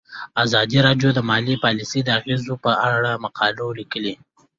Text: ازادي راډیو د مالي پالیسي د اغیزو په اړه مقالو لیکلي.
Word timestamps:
ازادي 0.43 0.77
راډیو 0.87 1.09
د 1.13 1.19
مالي 1.29 1.55
پالیسي 1.63 1.99
د 2.03 2.09
اغیزو 2.19 2.53
په 2.63 2.71
اړه 2.93 3.11
مقالو 3.25 3.67
لیکلي. 3.79 4.13